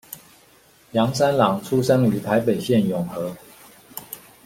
[0.93, 3.37] 楊三郎出生於台北縣永和